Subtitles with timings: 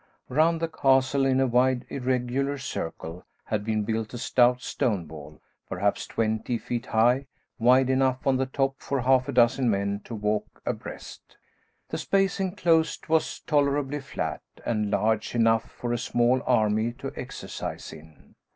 [0.29, 5.39] Round the castle, in a wide, irregular circle, had been built a stout stone wall,
[5.69, 7.27] perhaps twenty feet high,
[7.59, 11.37] wide enough on the top for half a dozen men to walk abreast.
[11.89, 17.93] The space enclosed was tolerably flat, and large enough for a small army to exercise
[17.93, 18.33] in.